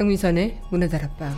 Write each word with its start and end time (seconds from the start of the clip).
강민선의 0.00 0.58
문화다락방 0.70 1.36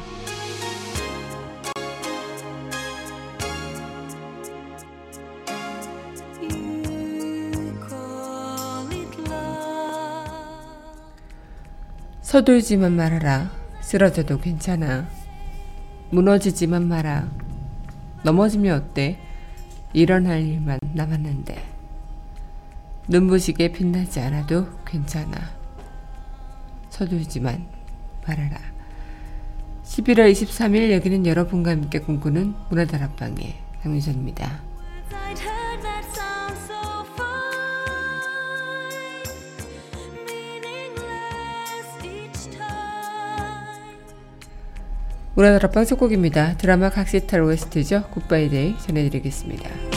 서둘지만 12.20 12.92
말아라. 12.92 13.50
쓰러져도 13.80 14.38
괜찮아. 14.38 15.08
무너지지만 16.10 16.86
마라. 16.86 17.28
넘어지면 18.22 18.80
어때? 18.80 19.18
일어날 19.92 20.40
일만 20.40 20.78
남았는데. 20.94 21.60
눈부시게 23.08 23.72
빛나지 23.72 24.20
않아도 24.20 24.68
괜찮아. 24.86 25.50
서둘지만 26.90 27.81
말아라. 28.26 28.58
11월 29.84 30.32
23일 30.32 30.92
여기는 30.92 31.26
여러분과 31.26 31.72
함께 31.72 31.98
꿈꾸는 31.98 32.54
문화다락방의 32.70 33.54
강민선입니다. 33.82 34.60
문화다락방 45.34 45.84
첫 45.86 46.07
곡입니다. 46.07 46.58
드라마 46.58 46.90
각시탈 46.90 47.40
OST죠. 47.42 48.04
Goodbye 48.10 48.58
Day 48.58 48.78
전해드리겠습니다. 48.78 49.91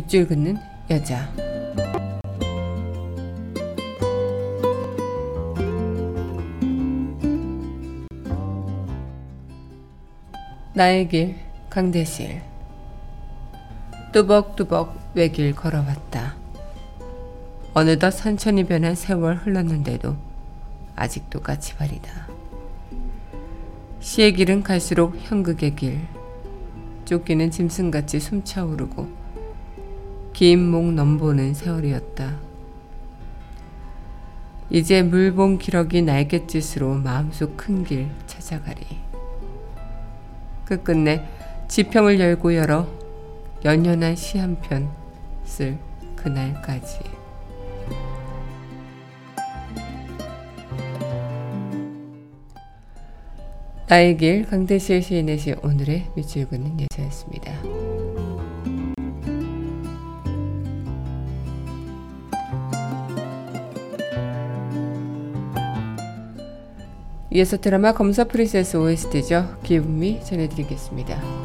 밑줄 0.00 0.28
긋는 0.28 0.56
여자. 0.88 1.30
나의 10.72 11.06
길 11.08 11.36
강대실 11.68 12.40
뚜벅뚜벅 14.12 15.12
외길 15.14 15.54
걸어왔다. 15.54 16.34
어느덧 17.74 18.10
산천이 18.10 18.64
변한 18.64 18.94
세월 18.94 19.36
흘렀는데도 19.36 20.16
아직도 20.96 21.40
까치발이다. 21.40 22.28
시의 24.00 24.32
길은 24.32 24.62
갈수록 24.62 25.14
현극의 25.18 25.76
길. 25.76 26.00
쫓기는 27.04 27.50
짐승같이 27.50 28.18
숨차오르고 28.20 29.19
긴 30.40 30.70
목 30.70 30.94
넘보는 30.94 31.52
세월이었다. 31.52 32.38
이제 34.70 35.02
물봉 35.02 35.58
기러기 35.58 36.00
날갯짓으로 36.00 36.94
마음속 36.94 37.58
큰 37.58 37.84
길 37.84 38.08
찾아가리. 38.26 38.80
끝끝내 40.64 41.22
지평을 41.68 42.18
열고 42.18 42.54
열어 42.54 42.88
연연한 43.66 44.16
시 44.16 44.38
한 44.38 44.56
편 44.62 44.88
쓸 45.44 45.76
그날까지. 46.16 47.00
나의 53.88 54.16
길 54.16 54.46
강대실 54.46 55.02
시인의 55.02 55.36
시 55.36 55.52
오늘의 55.62 56.06
밑줄 56.16 56.46
긋는 56.48 56.80
예자였습니다. 56.80 58.09
이어서 67.40 67.56
드라마 67.56 67.94
검사 67.94 68.24
프리세스 68.24 68.76
OST죠. 68.76 69.56
기분미 69.62 70.22
전해드리겠습니다. 70.22 71.39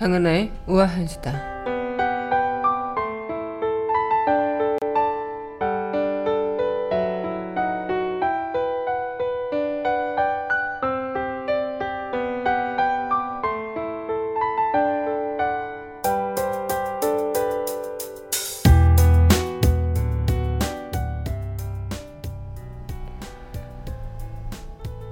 강은하의 0.00 0.50
우아한 0.66 1.06
수다. 1.06 1.38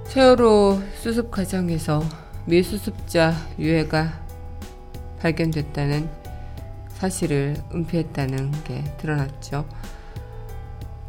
세월호 0.07 0.81
수습 0.95 1.31
과정에서 1.31 2.03
미수습자 2.47 3.35
유해가 3.59 4.28
발견됐다는 5.21 6.09
사실을 6.89 7.57
은폐했다는 7.75 8.53
게 8.65 8.85
드러났죠. 8.99 9.65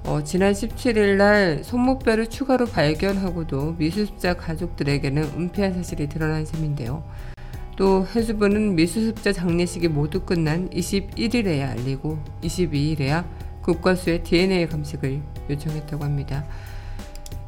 어, 0.06 0.24
지난 0.24 0.54
17일 0.54 1.18
날 1.18 1.64
손목뼈를 1.64 2.28
추가로 2.28 2.66
발견하고도 2.66 3.76
미수습자 3.78 4.36
가족들에게는 4.36 5.24
은폐한 5.24 5.74
사실이 5.74 6.08
드러난 6.08 6.46
셈인데요. 6.46 7.04
또 7.76 8.06
해수부는 8.06 8.76
미수습자 8.76 9.34
장례식이 9.34 9.88
모두 9.88 10.22
끝난 10.22 10.70
21일에야 10.70 11.70
알리고 11.72 12.20
22일에야 12.44 13.26
국과수의 13.62 14.24
DNA 14.24 14.68
감식을 14.68 15.22
요청했다고 15.50 16.04
합니다. 16.04 16.46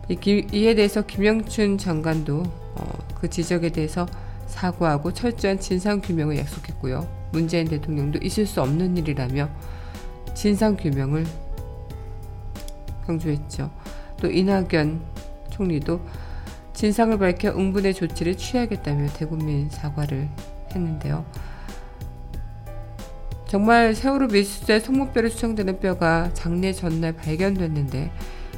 이 0.10 0.68
에 0.68 0.76
대해서 0.76 1.06
김영춘 1.06 1.78
장관도 1.78 2.44
어, 2.76 2.98
그 3.16 3.30
지적에 3.30 3.70
대해서 3.70 4.06
사과하고 4.52 5.14
철저한 5.14 5.60
진상규명을 5.60 6.38
약속했고요. 6.38 7.08
문재인 7.32 7.68
대통령도 7.68 8.20
있을 8.22 8.46
수 8.46 8.62
없는 8.62 8.98
일이라며 8.98 9.50
진상규명을 10.36 11.26
강조했죠. 13.08 13.72
또 14.18 14.30
이낙연 14.30 15.02
총리도 15.50 16.02
진상을 16.74 17.18
밝혀 17.18 17.50
응분의 17.50 17.94
조치를 17.94 18.38
취하겠다며 18.38 19.08
대국민 19.14 19.70
사과를 19.70 20.30
했는데요. 20.70 21.26
정말 23.48 23.94
세월호 23.96 24.28
밀수자의 24.28 24.80
손목뼈로 24.82 25.30
추정되는 25.30 25.80
뼈가 25.80 26.34
장례 26.34 26.72
전날 26.72 27.14
발견됐는데 27.14 28.12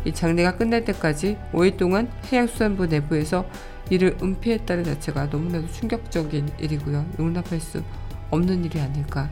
이 0.06 0.14
장례가 0.14 0.56
끝날 0.56 0.84
때까지 0.86 1.38
5일 1.54 1.78
동안 1.78 2.12
해양수산부 2.32 2.88
내부에서 2.88 3.46
이를 3.90 4.18
은폐했다는 4.22 4.84
자체가 4.84 5.28
너무나도 5.28 5.72
충격적인 5.72 6.50
일이고요. 6.60 7.06
용납할 7.20 7.60
수 7.60 7.84
없는 8.32 8.66
일이 8.66 8.80
아닐까. 8.80 9.30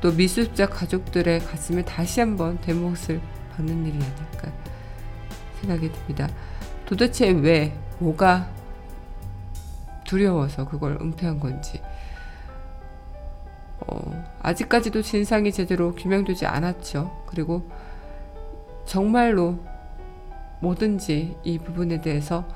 또 0.00 0.12
미수습자 0.12 0.66
가족들의 0.68 1.40
가슴에 1.40 1.84
다시 1.84 2.20
한번 2.20 2.58
대못을 2.58 3.20
박는 3.56 3.86
일이 3.86 3.94
아닐까 3.94 4.52
생각이 5.60 5.90
듭니다. 5.90 6.28
도대체 6.84 7.30
왜, 7.30 7.76
뭐가 7.98 8.48
두려워서 10.04 10.68
그걸 10.68 10.98
은폐한 11.00 11.40
건지. 11.40 11.80
어, 13.80 14.24
아직까지도 14.42 15.02
진상이 15.02 15.52
제대로 15.52 15.94
규명되지 15.94 16.46
않았죠. 16.46 17.24
그리고 17.26 17.68
정말로 18.84 19.58
뭐든지 20.60 21.36
이 21.44 21.58
부분에 21.58 22.00
대해서 22.00 22.46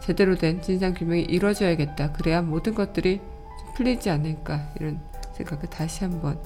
제대로 0.00 0.36
된 0.36 0.60
진상 0.62 0.94
규명이 0.94 1.22
이루어져야겠다. 1.22 2.12
그래야 2.12 2.42
모든 2.42 2.74
것들이 2.74 3.20
풀리지 3.74 4.10
않을까 4.10 4.70
이런 4.78 5.00
생각을 5.32 5.68
다시 5.68 6.04
한번 6.04 6.38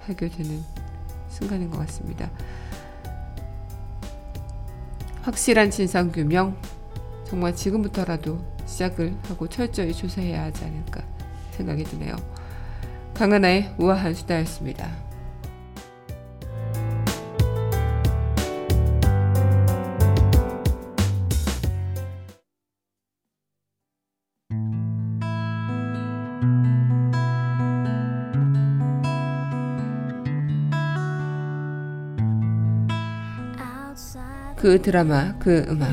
하게 0.00 0.28
되는 0.28 0.62
순간인 1.28 1.70
것 1.70 1.78
같습니다. 1.78 2.30
확실한 5.22 5.70
진상 5.70 6.10
규명 6.10 6.56
정말 7.24 7.54
지금부터라도 7.54 8.38
시작을 8.66 9.14
하고 9.28 9.46
철저히 9.48 9.92
조사해야 9.92 10.44
하지 10.44 10.64
않을까 10.64 11.02
생각이 11.52 11.84
드네요. 11.84 12.14
강하나의 13.14 13.74
우아한 13.78 14.14
수다였습니다. 14.14 15.07
그 34.68 34.82
드라마, 34.82 35.34
그 35.38 35.64
음악. 35.70 35.88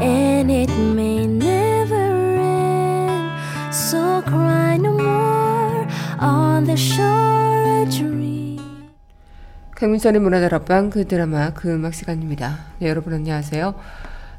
And 0.00 0.52
it 0.52 0.72
may 0.72 1.24
never 1.24 2.38
end. 2.38 3.34
So 3.72 4.22
cry 4.22 4.76
no 4.76 4.92
more 4.92 5.88
on 6.20 6.64
the 6.64 6.76
shore 6.76 7.82
a 7.82 7.90
dream. 7.90 8.60
강민선의 9.74 10.20
문화다락방 10.20 10.90
그 10.90 11.08
드라마 11.08 11.52
그 11.54 11.74
음악 11.74 11.94
시간입니다. 11.94 12.56
네, 12.78 12.88
여러분 12.88 13.12
안녕하세요. 13.12 13.74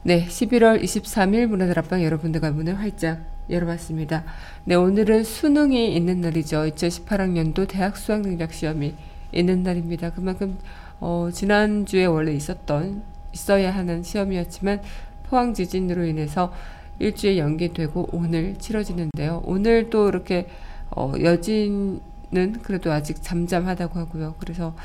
네, 0.04 0.26
11월 0.26 0.82
23일 0.82 1.48
문화다락방 1.48 2.02
여러분들과 2.02 2.52
문을 2.52 2.80
활짝 2.80 3.20
열어봤습니다. 3.50 4.24
네, 4.64 4.76
오늘은 4.76 5.26
수능이 5.26 5.94
있는 5.94 6.22
날이죠. 6.22 6.60
2018학년도 6.60 7.68
대학 7.68 7.98
수학 7.98 8.22
능력 8.22 8.54
시험이 8.54 8.96
있는 9.34 9.64
날입니다. 9.64 10.12
그만큼 10.12 10.58
어, 11.00 11.30
지난주에 11.32 12.06
원래 12.06 12.34
있었던 12.34 13.04
있어야 13.34 13.74
하는 13.74 14.04
시험이었지만 14.04 14.82
포항 15.24 15.54
지진으로 15.54 16.06
인해서 16.06 16.52
일주일 17.00 17.38
연기되고 17.38 18.10
오늘 18.12 18.58
치러지는데요. 18.58 19.42
오늘 19.46 19.90
또 19.90 20.10
이렇게 20.10 20.48
어, 20.90 21.14
여진은 21.22 22.54
그래도 22.62 22.92
아직 22.92 23.22
잠잠하다고 23.22 24.00
하고요. 24.00 24.36
그래서 24.40 24.76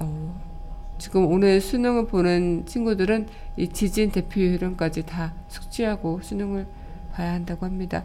어, 0.00 0.40
지금 0.98 1.26
오늘 1.26 1.60
수능을 1.60 2.06
보는 2.06 2.66
친구들은 2.66 3.28
이 3.56 3.68
지진 3.68 4.10
대표 4.10 4.40
흐름까지 4.40 5.04
다 5.04 5.34
숙지하고 5.48 6.20
수능을 6.22 6.66
봐야 7.12 7.32
한다고 7.34 7.66
합니다. 7.66 8.04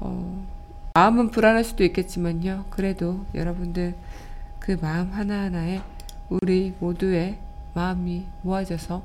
어, 0.00 0.46
마음은 0.94 1.30
불안할 1.30 1.64
수도 1.64 1.82
있겠지만요. 1.82 2.66
그래도 2.70 3.24
여러분들 3.34 3.94
그 4.60 4.76
마음 4.80 5.10
하나하나에 5.10 5.80
우리 6.28 6.74
모두의 6.80 7.38
마음이 7.74 8.26
모아져서 8.42 9.02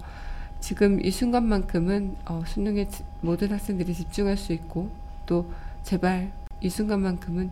지금 0.60 1.04
이 1.04 1.12
순간만큼은 1.12 2.18
어, 2.26 2.44
수능에 2.46 2.88
모든 3.22 3.52
학생들이 3.52 3.94
집중할 3.94 4.38
수 4.38 4.54
있고 4.54 4.90
또 5.26 5.52
제발 5.84 6.32
이 6.62 6.70
순간만큼은 6.70 7.52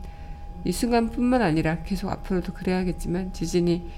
이 0.66 0.72
순간뿐만 0.72 1.42
아니라 1.42 1.78
계속 1.84 2.10
앞으로도 2.10 2.54
그래야겠지만 2.54 3.34
지진이 3.34 3.90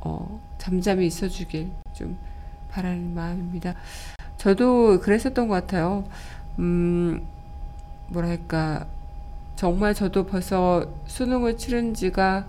어, 0.00 0.40
잠잠히 0.58 1.06
있어주길 1.06 1.70
좀 1.92 2.18
바라는 2.70 3.14
마음입니다. 3.14 3.74
저도 4.36 5.00
그랬었던 5.00 5.48
것 5.48 5.54
같아요. 5.54 6.04
음, 6.58 7.26
뭐랄까 8.08 8.86
정말 9.56 9.94
저도 9.94 10.26
벌써 10.26 10.92
수능을 11.06 11.56
치른 11.56 11.94
지가 11.94 12.46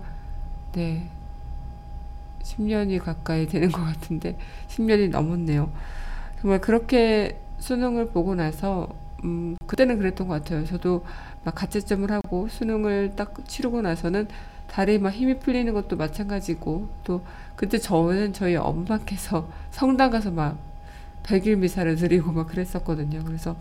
네 0.72 1.08
10년이 2.46 3.00
가까이 3.00 3.46
되는 3.46 3.70
것 3.70 3.82
같은데 3.82 4.36
10년이 4.68 5.10
넘었네요. 5.10 5.70
정말 6.40 6.60
그렇게 6.60 7.38
수능을 7.58 8.10
보고 8.10 8.34
나서 8.34 8.88
음, 9.24 9.56
그때는 9.66 9.98
그랬던 9.98 10.28
것 10.28 10.34
같아요. 10.34 10.64
저도 10.64 11.04
막 11.44 11.54
가채점을 11.54 12.10
하고 12.10 12.48
수능을 12.48 13.14
딱 13.16 13.34
치르고 13.46 13.82
나서는 13.82 14.28
다리에 14.68 14.98
막 14.98 15.10
힘이 15.10 15.38
풀리는 15.38 15.72
것도 15.72 15.96
마찬가지고 15.96 16.88
또 17.04 17.22
그때 17.56 17.78
저는 17.78 18.32
저희 18.32 18.56
엄마께서 18.56 19.48
성당 19.70 20.10
가서 20.10 20.30
막 20.30 20.58
백일 21.22 21.56
미사를 21.56 21.96
드리고 21.96 22.32
막 22.32 22.46
그랬었거든요. 22.46 23.24
그래서 23.24 23.56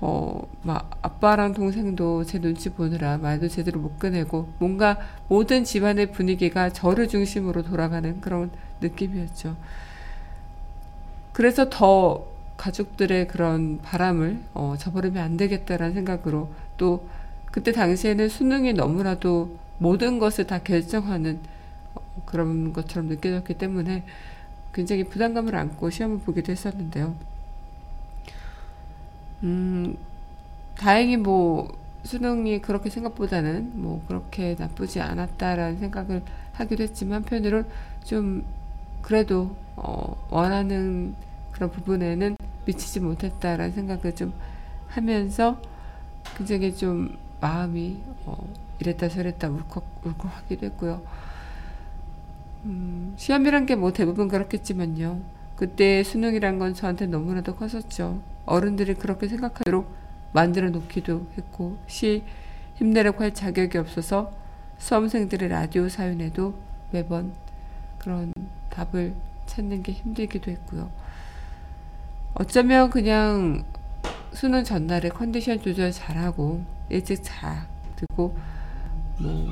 어, 0.00 0.46
막 0.62 0.90
아빠랑 1.02 1.54
동생도 1.54 2.24
제 2.24 2.40
눈치 2.40 2.70
보느라 2.70 3.18
말도 3.18 3.48
제대로 3.48 3.80
못 3.80 3.98
꺼내고 3.98 4.48
뭔가 4.58 4.98
모든 5.28 5.64
집안의 5.64 6.12
분위기가 6.12 6.70
저를 6.70 7.08
중심으로 7.08 7.62
돌아가는 7.62 8.20
그런 8.20 8.50
느낌이었죠. 8.80 9.56
그래서 11.32 11.68
더 11.70 12.26
가족들의 12.56 13.28
그런 13.28 13.80
바람을 13.82 14.40
어, 14.54 14.74
저버리면 14.78 15.22
안 15.22 15.36
되겠다라는 15.36 15.94
생각으로 15.94 16.50
또 16.76 17.08
그때 17.46 17.72
당시에는 17.72 18.28
수능이 18.28 18.74
너무나도 18.74 19.56
모든 19.78 20.18
것을 20.18 20.46
다 20.46 20.58
결정하는 20.58 21.38
어, 21.94 22.00
그런 22.24 22.72
것처럼 22.72 23.08
느껴졌기 23.08 23.54
때문에 23.54 24.04
굉장히 24.72 25.04
부담감을 25.04 25.56
안고 25.56 25.90
시험을 25.90 26.18
보기도 26.20 26.52
했었는데요. 26.52 27.14
음, 29.42 29.96
다행히 30.76 31.16
뭐 31.16 31.68
수능이 32.04 32.60
그렇게 32.60 32.90
생각보다는 32.90 33.72
뭐 33.82 34.02
그렇게 34.08 34.56
나쁘지 34.58 35.00
않았다라는 35.00 35.78
생각을 35.78 36.22
하기도 36.52 36.82
했지만 36.84 37.16
한편으론 37.22 37.66
좀 38.04 38.44
그래도 39.02 39.56
어, 39.76 40.16
원하는 40.30 41.14
그런 41.52 41.70
부분에는 41.70 42.36
미치지 42.66 43.00
못했다라는 43.00 43.72
생각을 43.72 44.14
좀 44.14 44.32
하면서 44.88 45.60
굉장히 46.36 46.74
좀 46.76 47.16
마음이 47.40 47.98
어, 48.26 48.36
이랬다 48.80 49.08
저랬다 49.08 49.48
울컥 49.48 49.84
울컥하기도 50.04 50.66
했고요. 50.66 51.02
음, 52.64 53.14
시험이란 53.16 53.66
게 53.66 53.74
뭐 53.76 53.92
대부분 53.92 54.28
그렇겠지만요. 54.28 55.20
그때 55.56 56.02
수능이란 56.04 56.58
건 56.58 56.74
저한테 56.74 57.06
너무나도 57.06 57.56
컸었죠. 57.56 58.20
어른들이 58.48 58.94
그렇게 58.94 59.28
생각하도록 59.28 59.88
만들어 60.32 60.70
놓기도 60.70 61.26
했고, 61.36 61.78
시 61.86 62.24
힘내라고 62.76 63.22
할 63.22 63.34
자격이 63.34 63.78
없어서 63.78 64.32
수험생들의 64.78 65.48
라디오 65.48 65.88
사연에도 65.88 66.54
매번 66.90 67.32
그런 67.98 68.32
답을 68.70 69.14
찾는 69.46 69.82
게 69.82 69.92
힘들기도 69.92 70.50
했고요. 70.50 70.90
어쩌면 72.34 72.90
그냥 72.90 73.64
수능 74.32 74.62
전날에 74.62 75.08
컨디션 75.08 75.60
조절 75.60 75.90
잘하고 75.90 76.62
일찍 76.88 77.22
자 77.22 77.66
그리고 77.96 78.36
뭐, 79.18 79.48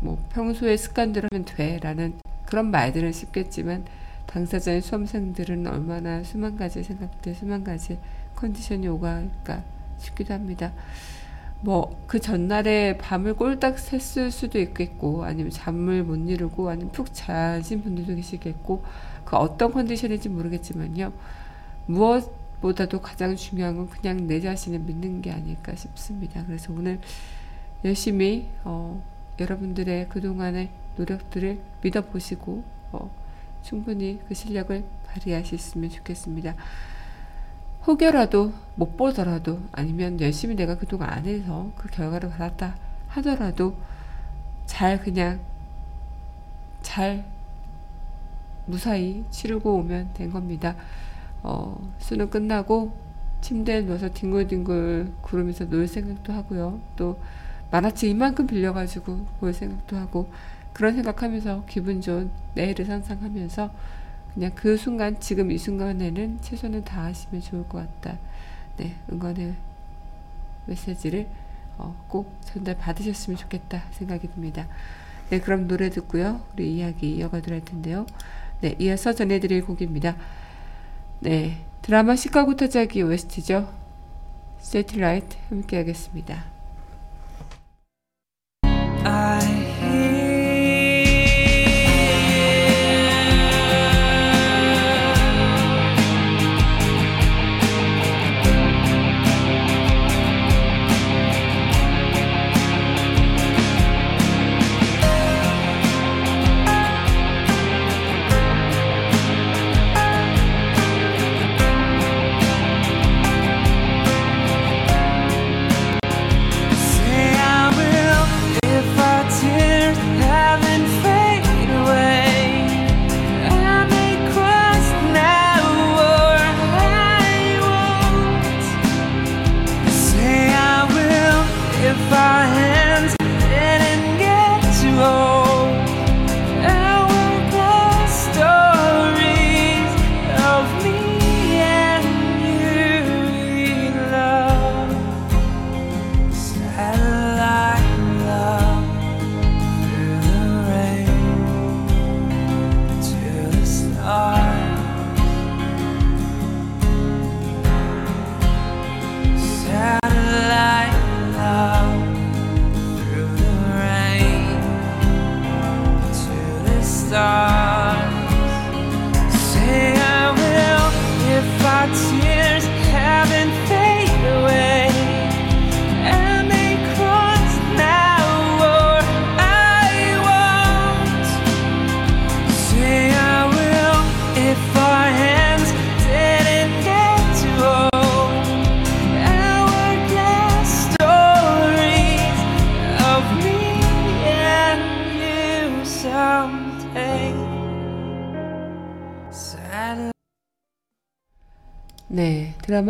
뭐 0.00 0.24
평소에 0.32 0.76
습관대로 0.76 1.28
하면 1.30 1.44
돼라는 1.44 2.18
그런 2.46 2.70
말들은 2.70 3.12
쉽겠지만 3.12 3.84
당사자의 4.30 4.80
수험생들은 4.80 5.66
얼마나 5.66 6.22
수만 6.22 6.56
가지 6.56 6.82
생각들 6.82 7.34
수만 7.34 7.64
가지 7.64 7.98
컨디션이 8.36 8.88
오갈까 8.88 9.62
싶기도 9.98 10.34
합니다. 10.34 10.72
뭐 11.62 12.00
그 12.10 12.18
전날에 12.18 12.98
밤을 12.98 13.34
꼴딱 13.34 13.76
샜을 13.76 14.32
수도 14.32 14.58
있겠고 14.58 15.22
아니면 15.22 15.52
잠을 15.52 16.02
못 16.02 16.16
이루고 16.16 16.68
아니면 16.68 16.90
푹 16.90 17.14
자신 17.14 17.84
분들도 17.84 18.16
계시겠고 18.16 18.82
그 19.24 19.36
어떤 19.36 19.70
컨디션인지 19.70 20.28
모르겠지만요. 20.28 21.12
무엇보다도 21.86 23.00
가장 23.00 23.36
중요한 23.36 23.76
건 23.76 23.88
그냥 23.88 24.26
내 24.26 24.40
자신을 24.40 24.80
믿는 24.80 25.22
게 25.22 25.30
아닐까 25.30 25.72
싶습니다. 25.76 26.44
그래서 26.46 26.72
오늘 26.72 26.98
열심히 27.84 28.48
어, 28.64 29.00
여러분들의 29.38 30.08
그동안의 30.08 30.70
노력들을 30.96 31.60
믿어보시고 31.82 32.64
어, 32.90 33.08
충분히 33.62 34.20
그 34.28 34.34
실력을 34.34 34.84
발휘하셨으면 35.06 35.90
좋겠습니다. 35.90 36.54
혹여라도 37.86 38.52
못 38.74 38.96
보더라도 38.96 39.58
아니면 39.72 40.20
열심히 40.20 40.54
내가 40.54 40.76
그동안 40.76 41.10
안 41.10 41.24
해서 41.24 41.70
그 41.76 41.88
결과를 41.88 42.30
받았다 42.30 42.76
하더라도 43.08 43.74
잘 44.66 45.00
그냥 45.00 45.40
잘 46.82 47.24
무사히 48.66 49.24
치르고 49.30 49.74
오면 49.76 50.10
된 50.14 50.30
겁니다. 50.30 50.76
어, 51.42 51.90
수능 51.98 52.28
끝나고 52.28 52.92
침대에 53.40 53.82
누워서 53.82 54.10
뒹굴뒹굴 54.10 55.12
구르면서 55.22 55.68
놀 55.68 55.88
생각도 55.88 56.32
하고요. 56.32 56.80
또 56.96 57.18
만화책 57.70 58.10
이만큼 58.10 58.46
빌려가지고 58.46 59.26
볼 59.40 59.54
생각도 59.54 59.96
하고 59.96 60.30
그런 60.72 60.94
생각하면서 60.94 61.64
기분 61.68 62.00
좋은 62.00 62.30
내일을 62.54 62.84
상상하면서 62.84 63.70
그냥 64.34 64.52
그 64.54 64.76
순간 64.76 65.18
지금 65.20 65.50
이 65.50 65.58
순간에는 65.58 66.38
최선을 66.40 66.84
다하시면 66.84 67.42
좋을 67.42 67.68
것 67.68 67.78
같다. 67.78 68.18
네, 68.76 68.96
응원의 69.12 69.54
메시지를 70.66 71.26
어, 71.78 71.96
꼭 72.08 72.32
전달 72.44 72.76
받으셨으면 72.76 73.36
좋겠다 73.36 73.84
생각이 73.92 74.28
듭니다. 74.28 74.66
네, 75.30 75.40
그럼 75.40 75.66
노래 75.66 75.90
듣고요. 75.90 76.42
우리 76.54 76.76
이야기 76.76 77.16
이어가도록 77.16 77.52
할 77.52 77.64
텐데요. 77.64 78.06
네, 78.60 78.76
이어서 78.78 79.12
전해드릴 79.12 79.64
곡입니다. 79.64 80.16
네, 81.20 81.64
드라마 81.82 82.16
시카고 82.16 82.56
타자기 82.56 83.02
OST죠. 83.02 83.72
세틀라이트 84.58 85.36
함께 85.48 85.78
하겠습니다. 85.78 86.59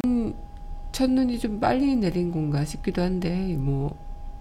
첫눈이 0.92 1.40
좀 1.40 1.60
빨리 1.60 1.96
내린 1.96 2.32
건가 2.32 2.64
싶기도 2.64 3.02
한데, 3.02 3.56
뭐, 3.58 3.98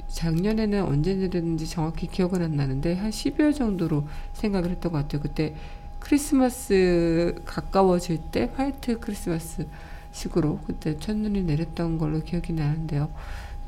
작년에는 0.09 0.85
언제 0.85 1.15
내렸는지 1.15 1.69
정확히 1.69 2.07
기억은 2.07 2.43
안 2.43 2.57
나는데, 2.57 2.95
한 2.95 3.11
12월 3.11 3.55
정도로 3.55 4.07
생각을 4.33 4.71
했던 4.71 4.93
것 4.93 4.99
같아요. 4.99 5.21
그때 5.23 5.55
크리스마스 5.99 7.35
가까워질 7.45 8.19
때, 8.33 8.51
화이트 8.55 9.01
크리스마스 9.01 9.67
식으로 10.13 10.61
그때 10.67 10.97
첫눈이 10.99 11.43
내렸던 11.43 11.99
걸로 11.99 12.21
기억이 12.21 12.53
나는데요. 12.53 13.11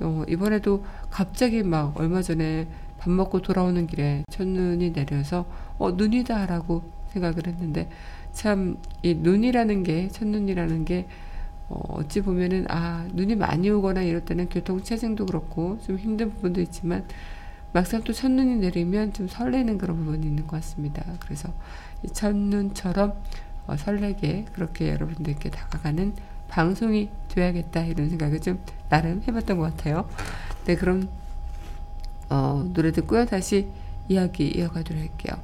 어, 0.01 0.25
이번에도 0.29 0.85
갑자기 1.11 1.63
막 1.63 1.99
얼마 1.99 2.23
전에 2.23 2.67
밥 2.99 3.11
먹고 3.11 3.43
돌아오는 3.43 3.87
길에 3.87 4.25
첫눈이 4.31 4.93
내려서 4.93 5.47
어, 5.79 5.91
눈이다라고 5.93 6.83
생각을 7.13 7.47
했는데 7.47 7.89
참 8.33 8.77
이 9.03 9.15
눈이라는 9.15 9.83
게 9.85 10.09
첫눈이라는 10.09 10.85
게 10.85 11.07
어, 11.69 11.81
어찌 11.99 12.23
보면은 12.23 12.67
아 12.69 13.07
눈이 13.13 13.37
많이 13.37 13.69
오거나 13.71 14.03
이럴 14.03 14.25
때는 14.25 14.49
교통 14.49 14.83
체증도 14.83 15.27
그렇고 15.27 15.79
좀 15.85 15.99
힘든 15.99 16.33
부분도 16.33 16.61
있지만 16.63 17.05
막상 17.73 18.03
또 18.03 18.13
첫눈이 18.13 18.57
내리면 18.57 19.13
좀 19.13 19.29
설레는 19.29 19.77
그런 19.77 19.97
부분이 19.99 20.27
있는 20.27 20.47
것 20.47 20.57
같습니다. 20.57 21.05
그래서 21.21 21.53
이 22.03 22.09
첫눈처럼 22.09 23.15
어, 23.67 23.77
설레게 23.77 24.47
그렇게 24.55 24.89
여러분들께 24.89 25.51
다가가는 25.51 26.15
방송이 26.49 27.11
돼야겠다 27.29 27.85
이런 27.85 28.09
생각을 28.09 28.41
좀 28.41 28.59
나름 28.89 29.23
해봤던 29.29 29.59
것 29.59 29.77
같아요. 29.77 30.09
네 30.65 30.75
그럼 30.75 31.09
어, 32.31 32.67
노래 32.73 32.93
듣고요 32.93 33.27
다시 33.27 33.69
이야기 34.09 34.49
이어가도록 34.49 35.03
할게요. 35.03 35.39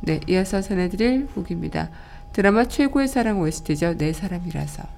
네 0.00 0.20
이어서 0.28 0.62
전해드릴 0.62 1.26
곡입니다. 1.34 1.90
드라마 2.32 2.64
최고의 2.64 3.08
사랑 3.08 3.40
OST죠 3.40 3.98
내 3.98 4.14
사람이라서. 4.14 4.97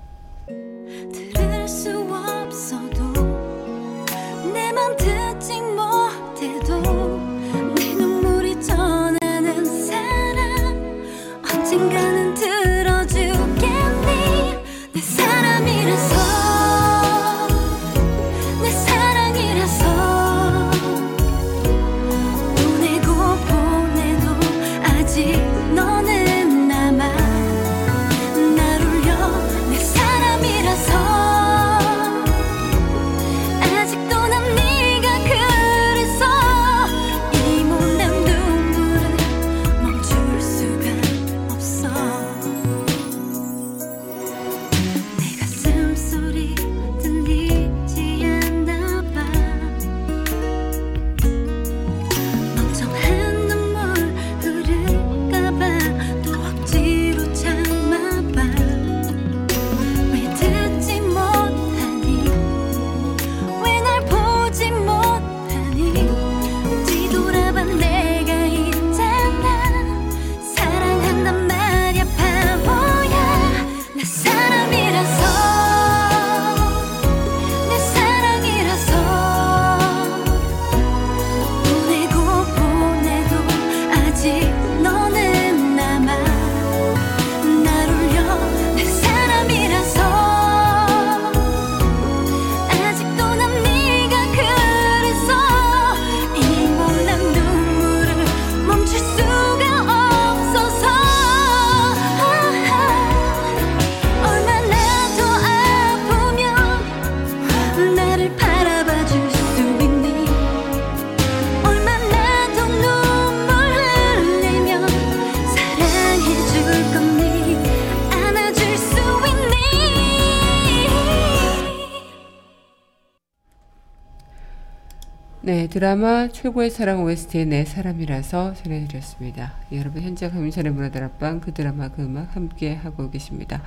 네, 125.42 125.68
드라마 125.68 126.28
최고의 126.28 126.68
사랑 126.68 127.02
OST의 127.02 127.46
내 127.46 127.64
사람이라서 127.64 128.52
전해드렸습니다. 128.52 129.54
여러분 129.72 130.02
현재 130.02 130.28
강민선의 130.28 130.70
문화다락방 130.70 131.40
그 131.40 131.54
드라마 131.54 131.88
그 131.88 132.02
음악 132.02 132.36
함께 132.36 132.74
하고 132.74 133.08
계십니다. 133.08 133.62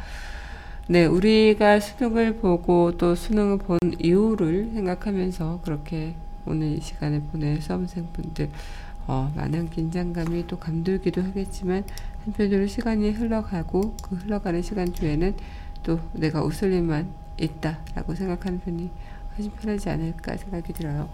네, 0.88 1.08
우리가 1.08 1.80
수능을 1.80 2.36
보고 2.36 2.96
또 2.98 3.16
수능을 3.16 3.58
본 3.58 3.80
이유를 3.98 4.70
생각하면서 4.76 5.62
그렇게 5.64 6.14
오늘 6.46 6.78
이 6.78 6.80
시간을 6.80 7.24
보낸 7.32 7.60
수험생분들 7.60 8.52
어, 9.08 9.34
많은 9.36 9.72
긴장감이 9.72 10.46
또 10.46 10.60
감돌기도 10.60 11.24
하겠지만 11.24 11.86
한편으로 12.26 12.68
시간이 12.68 13.10
흘러가고 13.10 13.98
그 14.00 14.14
흘러가는 14.18 14.62
시간 14.62 14.94
중에는 14.94 15.36
또 15.82 16.00
내가 16.14 16.44
웃을 16.44 16.72
일만 16.72 17.08
있다라고 17.40 18.14
생각하는 18.14 18.60
편이 18.60 18.92
훨씬 19.36 19.52
편하지 19.54 19.90
않을까 19.90 20.38
생각이 20.38 20.72
들어요. 20.72 21.10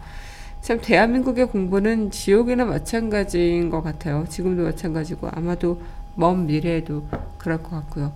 참 0.62 0.80
대한민국의 0.82 1.48
공부는 1.48 2.12
지옥이나 2.12 2.66
마찬가지인 2.66 3.70
것 3.70 3.82
같아요. 3.82 4.26
지금도 4.30 4.64
마찬가지고 4.64 5.30
아마도 5.32 5.82
먼 6.16 6.46
미래에도 6.46 7.06
그럴 7.38 7.64
것 7.64 7.72
같고요. 7.72 8.12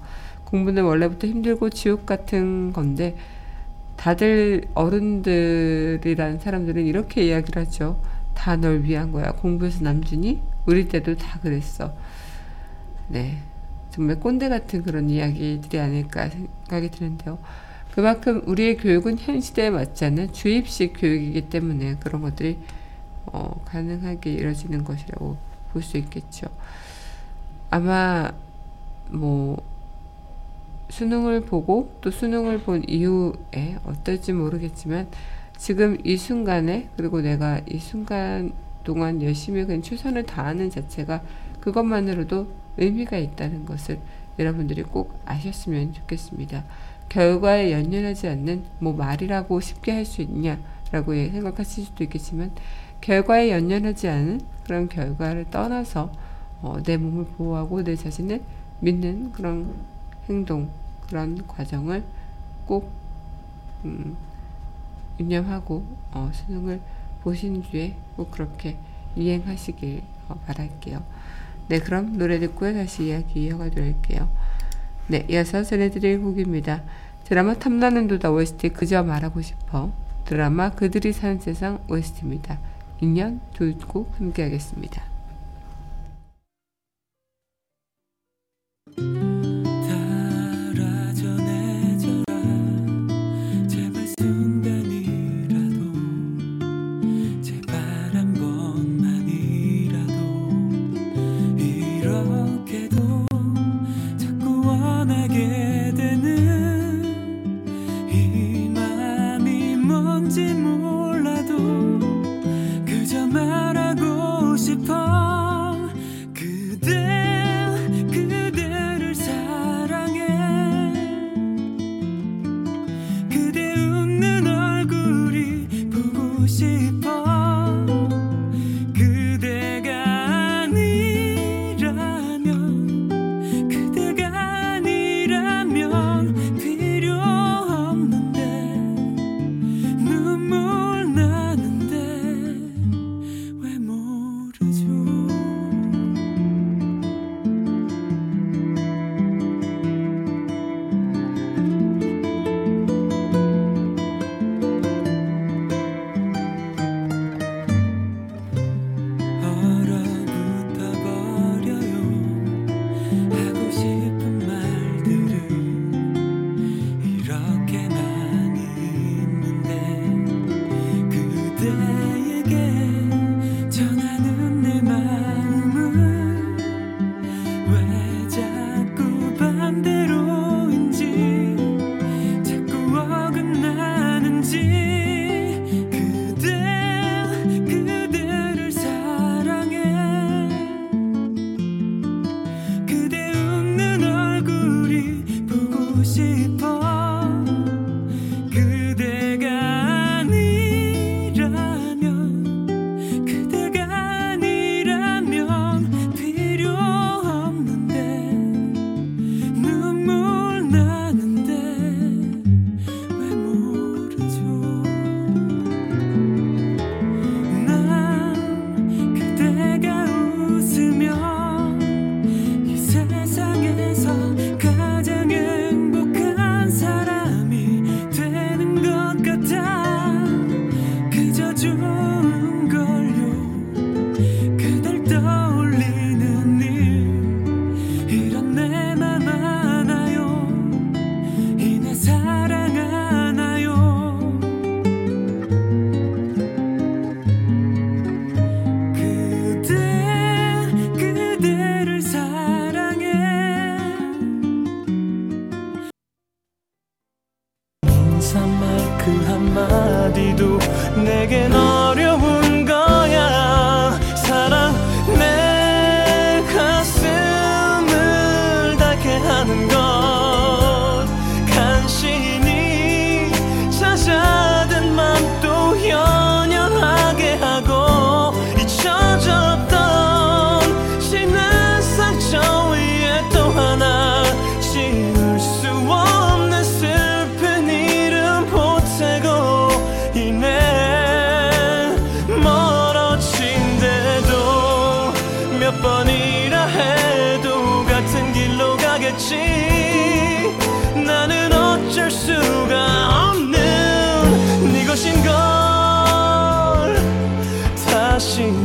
공부는 0.45 0.83
원래부터 0.83 1.27
힘들고 1.27 1.69
지옥 1.69 2.05
같은 2.05 2.73
건데 2.73 3.15
다들 3.95 4.65
어른들이란 4.73 6.39
사람들은 6.39 6.85
이렇게 6.85 7.23
이야기를 7.27 7.65
하죠. 7.65 7.99
다 8.33 8.55
널 8.57 8.83
위한 8.83 9.11
거야. 9.11 9.31
공부해서 9.31 9.83
남주니? 9.83 10.41
우리 10.65 10.87
때도 10.87 11.15
다 11.15 11.39
그랬어. 11.39 11.93
네. 13.07 13.37
정말 13.89 14.19
꼰대 14.19 14.49
같은 14.49 14.83
그런 14.83 15.09
이야기들이 15.09 15.79
아닐까 15.79 16.27
생각이 16.27 16.89
드는데요. 16.91 17.37
그만큼 17.93 18.41
우리의 18.47 18.77
교육은 18.77 19.19
현 19.19 19.39
시대에 19.39 19.69
맞지 19.69 20.05
않는 20.05 20.33
주입식 20.33 20.93
교육이기 20.97 21.49
때문에 21.49 21.97
그런 21.99 22.23
것들이 22.23 22.57
어, 23.27 23.61
가능하게 23.65 24.31
이루어지는 24.31 24.83
것이라고 24.83 25.37
볼 25.71 25.83
수 25.83 25.97
있겠죠. 25.97 26.47
아마 27.69 28.31
뭐 29.09 29.61
수능을 30.89 31.41
보고 31.41 31.95
또 32.01 32.09
수능을 32.09 32.61
본 32.61 32.83
이후에 32.87 33.77
어떨지 33.83 34.33
모르겠지만 34.33 35.07
지금 35.57 35.97
이 36.03 36.17
순간에 36.17 36.89
그리고 36.97 37.21
내가 37.21 37.61
이 37.67 37.77
순간 37.77 38.53
동안 38.83 39.21
열심히 39.21 39.65
그냥 39.65 39.83
최선을 39.83 40.23
다하는 40.23 40.71
자체가 40.71 41.21
그것만으로도 41.61 42.47
의미가 42.77 43.17
있다는 43.17 43.65
것을 43.65 43.99
여러분들이 44.39 44.81
꼭 44.81 45.19
아셨으면 45.25 45.93
좋겠습니다. 45.93 46.63
결과에 47.13 47.71
연연하지 47.71 48.27
않는 48.27 48.63
뭐 48.79 48.91
말이라고 48.93 49.59
쉽게 49.61 49.91
할 49.91 50.03
수 50.05 50.23
있냐라고 50.23 51.13
생각하실 51.13 51.85
수도 51.85 52.03
있겠지만 52.03 52.51
결과에 53.01 53.51
연연하지 53.51 54.07
않은 54.07 54.41
그런 54.63 54.89
결과를 54.89 55.45
떠나서 55.51 56.11
어, 56.63 56.81
내 56.83 56.97
몸을 56.97 57.25
보호하고 57.25 57.83
내 57.83 57.95
자신을 57.95 58.41
믿는 58.79 59.31
그런 59.31 59.75
행동 60.27 60.69
그런 61.07 61.45
과정을 61.45 62.03
꼭 62.65 62.89
음, 63.85 64.17
유념하고 65.19 65.85
어, 66.13 66.31
수능을 66.33 66.81
보신 67.21 67.61
뒤에 67.61 67.95
꼭 68.15 68.31
그렇게 68.31 68.77
이행하시길 69.15 70.01
어, 70.29 70.35
바랄게요. 70.47 71.03
네, 71.67 71.77
그럼 71.77 72.17
노래 72.17 72.39
듣고 72.39 72.73
다시 72.73 73.07
이야기 73.07 73.45
이어가도록 73.45 73.85
할게요. 73.85 74.27
네, 75.07 75.25
이어서 75.29 75.63
전해드릴 75.63 76.21
곡입니다. 76.21 76.81
드라마 77.25 77.53
탐나는 77.53 78.07
도다 78.07 78.31
OST 78.31 78.69
그저 78.69 79.03
말하고 79.03 79.41
싶어. 79.41 79.91
드라마 80.25 80.71
그들이 80.71 81.13
사는 81.13 81.39
세상 81.39 81.79
OST입니다. 81.89 82.59
2년 83.01 83.39
두 83.53 83.73
곡 83.87 84.17
함께 84.19 84.43
하겠습니다. 84.43 85.03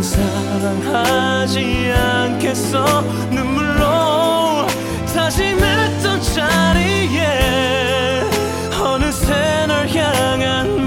사랑하지 0.03 1.93
않겠어? 1.93 3.03
눈물로 3.31 4.67
다시 5.15 5.55
맺던 5.55 6.21
자리에 6.23 8.23
어느새 8.81 9.67
널 9.67 9.89
향한 9.89 10.78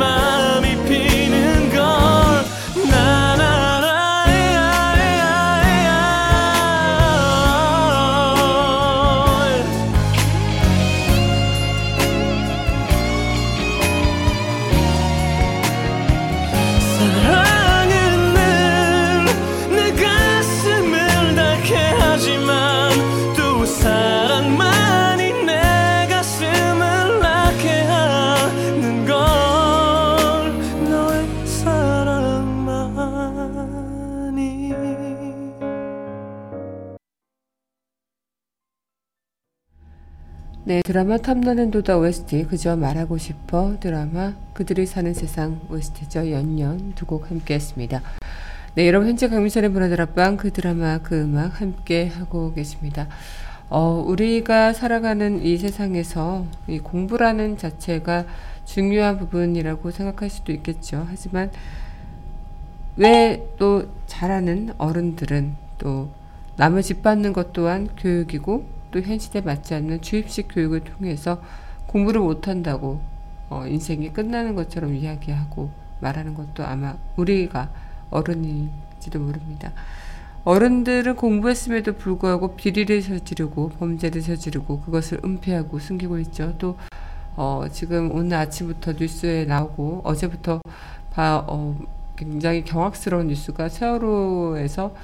네, 40.71 40.81
드라마 40.85 41.17
탐나는 41.17 41.69
도다 41.69 41.97
OST 41.97 42.45
그저 42.45 42.77
말하고 42.77 43.17
싶어 43.17 43.75
드라마 43.81 44.35
그들이 44.53 44.85
사는 44.85 45.13
세상 45.13 45.59
OST죠. 45.69 46.31
연년 46.31 46.93
두 46.95 47.05
곡 47.05 47.29
함께 47.29 47.55
했습니다. 47.55 48.01
네, 48.75 48.87
여러분 48.87 49.09
현재 49.09 49.27
강민선의 49.27 49.69
문화들 49.69 49.99
앞방 49.99 50.37
그 50.37 50.53
드라마 50.53 50.99
그 50.99 51.23
음악 51.23 51.59
함께 51.59 52.07
하고 52.07 52.53
계십니다. 52.53 53.09
어, 53.69 54.01
우리가 54.07 54.71
살아가는 54.71 55.43
이 55.43 55.57
세상에서 55.57 56.45
이 56.69 56.79
공부라는 56.79 57.57
자체가 57.57 58.23
중요한 58.63 59.17
부분이라고 59.17 59.91
생각할 59.91 60.29
수도 60.29 60.53
있겠죠. 60.53 61.05
하지만 61.09 61.51
왜 62.95 63.45
또 63.57 63.89
잘하는 64.07 64.69
어른들은 64.77 65.53
또 65.79 66.11
남을 66.55 66.81
짓밟는 66.81 67.33
것 67.33 67.51
또한 67.51 67.89
교육이고 67.97 68.79
또현 68.91 69.19
시대에 69.19 69.41
맞지 69.41 69.73
않는 69.73 70.01
주입식 70.01 70.47
교육을 70.49 70.81
통해서 70.81 71.41
공부를 71.87 72.21
못한다고 72.21 73.01
어, 73.49 73.65
인생이 73.67 74.13
끝나는 74.13 74.55
것처럼 74.55 74.95
이야기하고 74.95 75.69
말하는 75.99 76.33
것도 76.33 76.65
아마 76.65 76.95
우리가 77.15 77.69
어른일지도 78.09 79.19
모릅니다. 79.19 79.71
어른들은 80.43 81.15
공부했음에도 81.15 81.93
불구하고 81.93 82.55
비리를 82.55 83.01
저지르고 83.01 83.69
범죄를 83.69 84.21
저지르고 84.21 84.81
그것을 84.81 85.21
은폐하고 85.23 85.79
숨기고 85.79 86.17
있죠. 86.19 86.55
또 86.57 86.77
어, 87.35 87.65
지금 87.71 88.11
오늘 88.11 88.37
아침부터 88.37 88.93
뉴스에 88.93 89.45
나오고 89.45 90.01
어제부터 90.03 90.61
봐, 91.11 91.45
어, 91.47 91.77
굉장히 92.15 92.63
경악스러운 92.63 93.27
뉴스가 93.27 93.69
세월호에서 93.69 94.95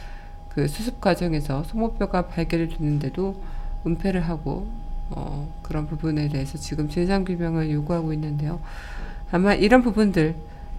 그 0.49 0.67
수습 0.67 0.99
과정에서 0.99 1.63
소모뼈가 1.63 2.27
발견이 2.27 2.69
됐는데도 2.69 3.39
은폐를 3.87 4.21
하고 4.21 4.67
어, 5.09 5.51
그런 5.61 5.87
부분에 5.87 6.27
대해서 6.29 6.57
지금 6.57 6.89
진상규명을 6.89 7.71
요구하고 7.71 8.13
있는데요. 8.13 8.59
아마 9.31 9.53
이런 9.53 9.81
부분들 9.81 10.35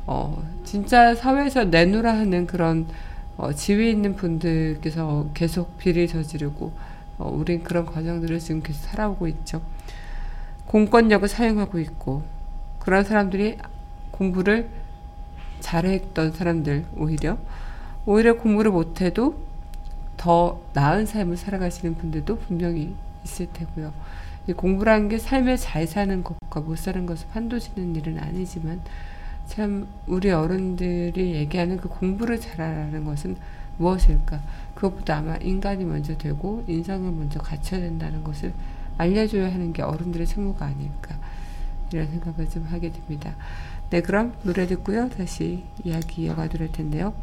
어, 0.07 0.43
진짜 0.65 1.15
사회에서 1.15 1.65
내놓으라 1.65 2.17
하는 2.17 2.47
그런 2.47 2.87
어, 3.37 3.53
지위 3.53 3.91
있는 3.91 4.17
분들께서 4.17 5.29
계속 5.35 5.79
비리 5.79 6.09
저지르고 6.09 6.73
어, 7.19 7.29
우린 7.29 7.63
그런 7.63 7.87
과정들을 7.87 8.39
지금 8.39 8.63
계속 8.63 8.81
살아오고 8.89 9.29
있죠. 9.29 9.61
공권력을 10.67 11.27
사용하고 11.29 11.79
있고 11.79 12.23
그런 12.79 13.05
사람들이 13.05 13.59
공부를 14.11 14.69
잘했던 15.61 16.33
사람들 16.33 16.87
오히려 16.97 17.39
오히려 18.07 18.37
공부를 18.37 18.71
못해도 18.71 19.48
더 20.19 20.61
나은 20.75 21.07
삶을 21.07 21.39
살아가시는 21.39 21.95
분들도 21.95 22.39
분명히 22.41 22.95
있을 23.25 23.49
테고요. 23.53 23.95
공부라는 24.57 25.09
게 25.09 25.19
삶을 25.19 25.57
잘 25.57 25.87
사는 25.87 26.23
것과 26.23 26.61
못 26.61 26.77
사는 26.77 27.07
것을 27.07 27.29
판도지는 27.29 27.97
일은 27.97 28.19
아니지만 28.19 28.81
참 29.47 29.87
우리 30.07 30.31
어른들이 30.31 31.35
얘기하는 31.35 31.79
그 31.79 31.89
공부를 31.89 32.41
잘하라는 32.41 33.05
것은 33.05 33.37
무엇일까? 33.79 34.41
그것보다 34.75 35.19
아마 35.19 35.37
인간이 35.37 35.85
먼저 35.85 36.17
되고 36.17 36.65
인상을 36.67 37.11
먼저 37.13 37.39
갖춰야 37.41 37.81
된다는 37.81 38.25
것을 38.25 38.53
알려줘야 38.99 39.53
하는 39.53 39.73
게 39.73 39.83
어른들의 39.83 40.27
책무가 40.27 40.67
아닐까 40.67 41.17
이런 41.93 42.11
생각을 42.11 42.51
좀 42.51 42.65
하게 42.65 42.91
됩니다. 42.91 43.35
네, 43.91 44.03
그럼 44.03 44.35
노래 44.43 44.67
듣고요. 44.67 45.09
다시 45.09 45.65
이야기 45.85 46.23
이어가도록 46.23 46.61
할 46.61 46.73
텐데요. 46.73 47.15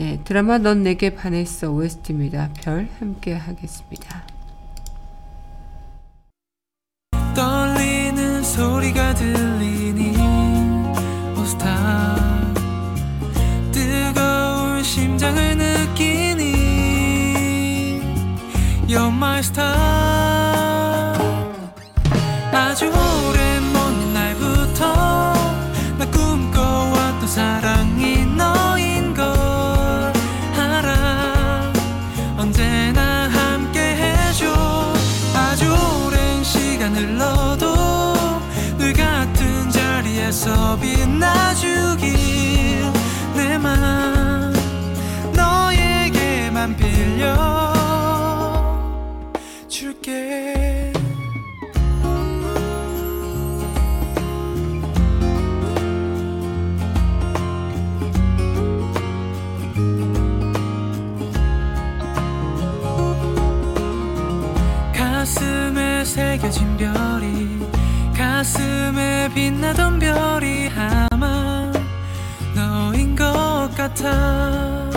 네, 0.00 0.18
드라마 0.24 0.56
넌 0.56 0.82
내게 0.82 1.14
반했어 1.14 1.70
OST입니다. 1.72 2.48
별 2.54 2.88
함께 2.98 3.34
하겠습니다. 3.34 4.22
떨리는 7.34 8.42
소리가 8.42 9.14
들리니 9.14 10.16
오스타 11.38 12.16
뜨거운 13.70 14.82
심장을 14.82 15.58
느끼니 15.58 16.54
You're 18.88 19.14
my 19.14 19.40
star 19.40 19.68
아주 22.54 22.86
오랜 22.86 23.70
먼 23.74 24.14
날부터 24.14 24.94
나 25.98 26.10
꿈꿔왔던 26.10 27.28
사랑 27.28 27.69
자리에서 40.40 40.78
빛나주길 40.80 42.10
내 43.34 43.58
맘 43.58 44.52
너에게만 45.34 46.74
빌려 46.76 47.36
줄게. 49.68 50.92
가슴에 64.94 66.04
새겨진 66.04 66.76
별이 66.78 67.39
가슴에 68.40 69.28
빛나던 69.34 69.98
별이 69.98 70.70
아마 70.74 71.70
너인 72.54 73.14
것 73.14 73.70
같아. 73.76 74.88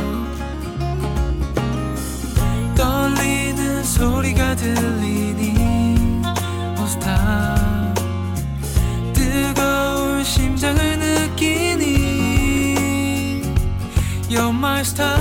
떨리는 2.74 3.84
소리가 3.84 4.56
들리니 4.56 6.22
오스타 6.82 7.94
뜨거운 9.12 10.24
심장을 10.24 10.82
느끼니 10.98 11.84
You're 14.30 14.56
my 14.56 14.80
star. 14.80 15.12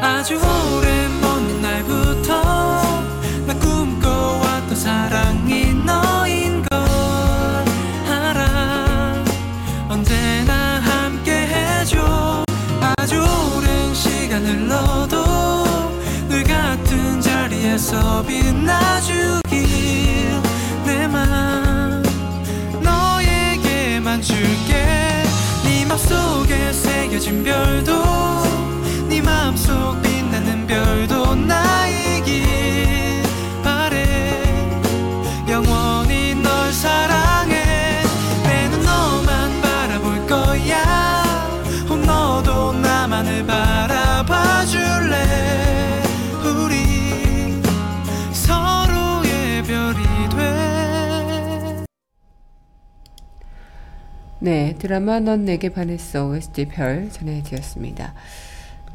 아주 0.00 0.36
오랜 0.36 1.09
자리에서 17.80 18.22
빛나 18.22 18.99
드라마 54.80 55.20
넌 55.20 55.44
내게 55.44 55.68
반했어 55.68 56.28
OST 56.28 56.68
별 56.68 57.10
전해드렸습니다. 57.10 58.14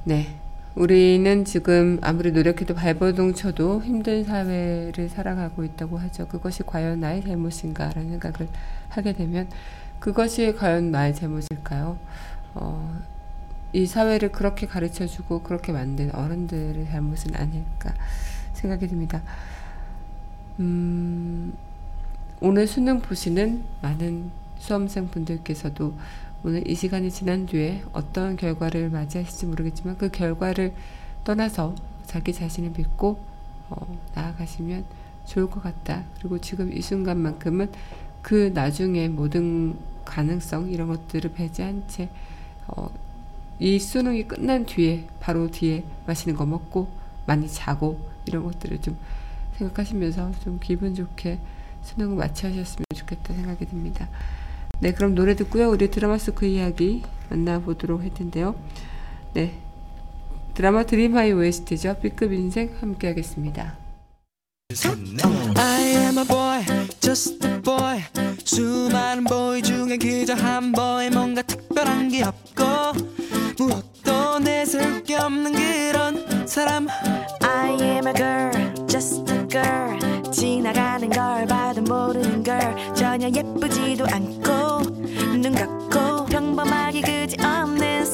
네, 0.04 0.36
우리는 0.74 1.46
지금 1.46 2.00
아무리 2.02 2.32
노력해도 2.32 2.74
발버둥 2.74 3.36
쳐도 3.36 3.84
힘든 3.84 4.24
사회를 4.24 5.10
살아가고 5.10 5.64
있다고 5.64 6.00
하죠. 6.00 6.28
그것이 6.28 6.64
과연 6.64 7.02
나의 7.02 7.22
잘못인가라는 7.22 8.10
생각을 8.10 8.50
하게 8.90 9.14
되면 9.14 9.48
그것이 10.00 10.56
과연 10.56 10.90
나의 10.90 11.14
잘못일까요? 11.14 12.00
어, 12.56 13.00
이 13.72 13.86
사회를 13.86 14.32
그렇게 14.32 14.66
가르쳐주고 14.66 15.44
그렇게 15.44 15.72
만든 15.72 16.10
어른들의 16.16 16.84
잘못은 16.88 17.36
아닐까 17.36 17.94
생각이 18.54 18.88
듭니다. 18.88 19.22
음, 20.60 21.54
오늘 22.42 22.66
수능 22.66 23.02
보시는 23.02 23.64
많은 23.84 24.45
수험생 24.60 25.10
분들께서도 25.10 25.94
오늘 26.44 26.70
이 26.70 26.76
시간이 26.76 27.10
지난 27.12 27.46
뒤에 27.46 27.84
어떤 27.92 28.36
결과를 28.36 28.90
맞이하실지 28.90 29.48
모르겠지만 29.48 29.98
그 29.98 30.10
결과를 30.10 30.74
떠나서 31.24 31.76
자기 32.06 32.34
자신을 32.34 32.72
믿고 32.78 33.20
어, 33.70 33.98
나아가시면 34.14 34.86
좋을 35.26 35.50
것 35.50 35.64
같다. 35.64 36.04
그리고 36.20 36.40
지금 36.40 36.72
이 36.72 36.82
순간만큼은 36.82 37.72
그 38.22 38.52
나중에 38.54 39.08
모든 39.08 39.76
가능성 40.06 40.70
이런 40.70 40.88
것들을 40.88 41.34
배제한 41.34 41.84
채 41.88 42.10
어, 42.68 42.90
이 43.60 43.80
수능이 43.80 44.28
끝난 44.28 44.66
뒤에 44.66 45.08
바로 45.20 45.50
뒤에 45.50 45.84
맛있는 46.06 46.38
거 46.38 46.46
먹고 46.46 46.90
많이 47.26 47.50
자고 47.50 48.00
이런 48.26 48.44
것들을 48.44 48.82
좀 48.82 48.98
생각하시면서 49.58 50.32
좀 50.44 50.60
기분 50.62 50.94
좋게 50.94 51.40
수능을 51.84 52.16
마치셨으면 52.18 52.86
좋겠다 52.94 53.34
생각이 53.34 53.66
듭니다. 53.66 54.08
네, 54.80 54.94
그럼 54.94 55.16
노래 55.16 55.36
듣고요. 55.36 55.70
우리 55.70 55.90
드라마 55.90 56.18
속 56.18 56.36
그 56.36 56.46
이야기 56.46 57.02
만나보도록 57.30 58.02
할 58.02 58.14
텐데요. 58.14 58.56
네, 59.34 59.54
드라마 60.54 60.84
드림 60.84 61.16
하이 61.16 61.32
OST죠. 61.32 61.98
B급 62.02 62.34
인생 62.34 62.76
함께 62.80 63.08
하겠습니다. 63.08 63.78
I 65.58 65.82
am 65.84 66.18
a 66.18 66.26
boy, 66.26 66.64
just 67.00 67.48
a 67.48 67.62
boy. 67.62 68.02
수많은 68.44 69.24
boy 69.26 69.62
중에 69.62 69.98
그저 69.98 70.34
한 70.34 70.72
boy 70.72 71.10
뭔가 71.10 71.42
특별한 71.42 72.10
게 72.10 72.24
없고 72.24 72.64
무엇도 73.58 74.40
내세울 74.40 75.04
게 75.04 75.16
없는 75.16 75.54
그런 75.54 76.48
사람. 76.48 76.88
I 77.42 77.72
am 77.82 78.08
a 78.08 78.14
girl, 78.14 78.88
just 78.88 79.32
a 79.32 79.48
girl. 79.48 80.32
지나가는 80.32 81.10
걸걸 81.10 81.65
전혀 83.18 83.30
예쁘지도 83.30 84.06
않고 84.12 84.82
눈 85.42 85.56
감고 85.56 86.26
평범하게 86.26 87.00
그지 87.00 87.38
없는 87.42 88.05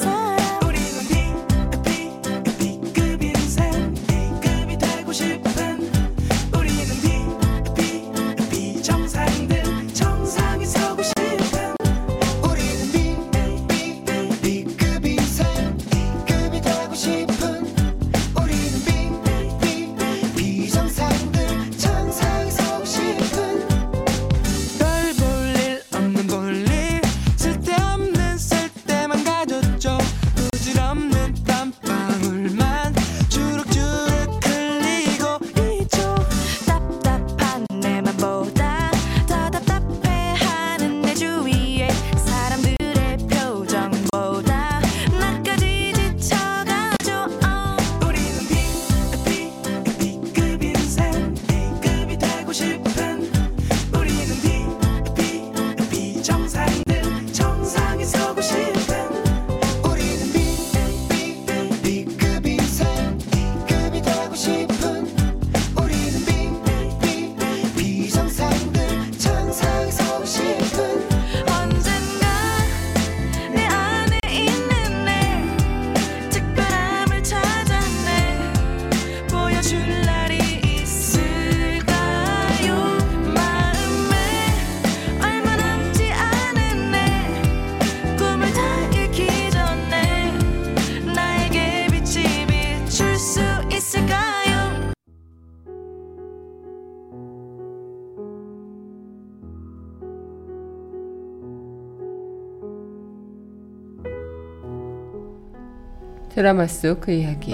드라마 106.41 106.65
속 106.65 107.01
그 107.01 107.11
이야기. 107.11 107.53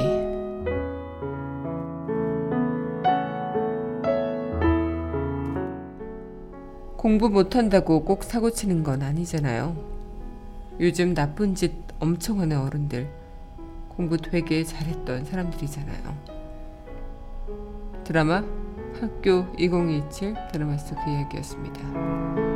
공부 6.95 7.29
못한다고 7.29 8.05
꼭 8.05 8.23
사고 8.23 8.49
치는 8.49 8.83
건 8.83 9.01
아니잖아요. 9.01 9.75
요즘 10.79 11.13
나쁜 11.13 11.53
짓 11.53 11.73
엄청 11.99 12.39
하는 12.39 12.61
어른들, 12.61 13.09
공부 13.89 14.15
되게 14.15 14.63
잘했던 14.63 15.25
사람들이잖아요. 15.25 16.17
드라마 18.05 18.41
학교 19.01 19.47
2027 19.57 20.33
드라마 20.53 20.77
속 20.77 20.95
그 21.03 21.11
이야기였습니다. 21.11 22.46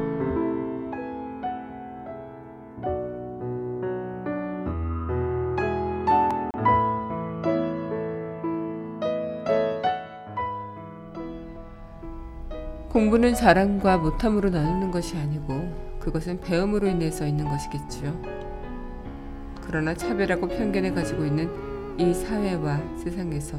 공부는 12.91 13.33
잘함과 13.35 13.99
못함으로 13.99 14.49
나누는 14.49 14.91
것이 14.91 15.15
아니고 15.15 15.97
그것은 16.01 16.41
배움으로 16.41 16.87
인해서 16.87 17.25
있는 17.25 17.45
것이겠지요. 17.45 18.21
그러나 19.61 19.93
차별하고 19.93 20.49
편견을 20.49 20.93
가지고 20.93 21.23
있는 21.23 21.49
이 21.97 22.13
사회와 22.13 22.97
세상에서 22.97 23.57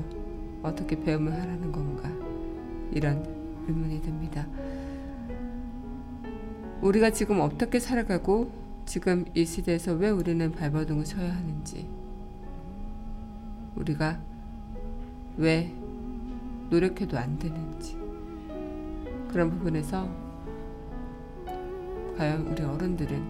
어떻게 0.63 1.03
배움을 1.03 1.33
하라는 1.33 1.73
건가 1.73 2.11
이런 2.91 3.25
의문이 3.67 4.03
듭니다. 4.03 4.47
우리가 6.83 7.09
지금 7.09 7.41
어떻게 7.41 7.81
살아가고 7.81 8.53
지금 8.85 9.25
이 9.33 9.47
시대에서 9.47 9.95
왜 9.95 10.11
우리는 10.11 10.53
발버둥을 10.53 11.05
쳐야 11.05 11.35
하는지 11.35 11.89
우리가 13.77 14.21
왜 15.39 15.73
노력해도 16.69 17.17
안 17.17 17.39
되는지 17.39 18.02
그런 19.33 19.51
부분에서 19.51 20.07
과연 22.19 22.47
우리 22.49 22.63
어른들은 22.63 23.23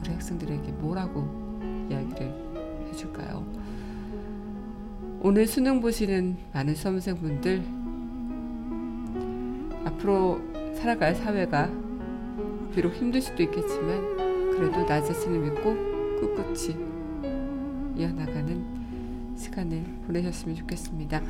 우리 0.00 0.10
학생들에게 0.10 0.72
뭐라고 0.72 1.58
이야기를 1.90 2.88
해줄까요? 2.88 3.44
오늘 5.20 5.46
수능 5.46 5.82
보시는 5.82 6.38
많은 6.54 6.74
수험생분들 6.74 7.62
앞으로 9.84 10.40
살아갈 10.74 11.14
사회가 11.14 11.70
비록 12.74 12.94
힘들 12.94 13.20
수도 13.20 13.42
있겠지만 13.42 14.16
그래도 14.56 14.86
나 14.86 15.02
자신을 15.02 15.50
믿고 15.50 15.76
꿋꿋이 16.20 16.76
이어나가는 17.96 19.36
시간을 19.36 19.84
보내셨으면 20.06 20.56
좋겠습니다. 20.56 21.20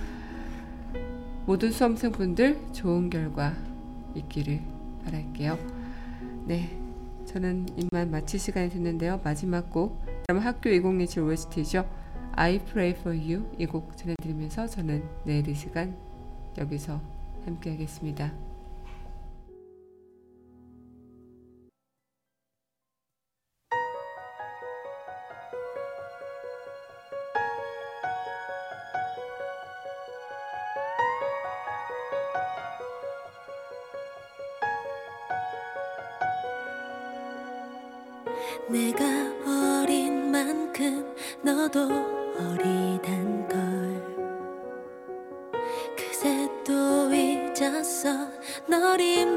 모든 1.44 1.72
수험생분들 1.72 2.72
좋은 2.72 3.10
결과 3.10 3.52
있기를 4.16 4.60
바랄게요. 5.04 5.58
네. 6.46 6.78
저는 7.26 7.66
이만 7.76 8.10
마칠 8.10 8.38
시간이 8.38 8.70
됐는데요. 8.70 9.20
마지막 9.24 9.68
곡 9.70 10.00
그럼 10.26 10.42
학교 10.42 10.70
2027 10.70 11.22
OST죠. 11.22 11.86
I 12.32 12.58
Pray 12.60 12.90
For 12.90 13.16
You 13.16 13.50
이 13.58 13.66
곡 13.66 13.96
전해드리면서 13.96 14.66
저는 14.68 15.02
내일 15.24 15.48
이 15.48 15.54
시간 15.54 15.96
여기서 16.58 17.00
함께 17.44 17.70
하겠습니다. 17.70 18.32
내가 38.68 39.04
어린 39.82 40.30
만큼 40.30 41.14
너도 41.42 41.80
어리단 42.38 43.48
걸. 43.48 43.56
그새 45.96 46.48
또 46.64 47.12
잊었어. 47.12 48.08
널 48.68 49.00
잊는 49.00 49.35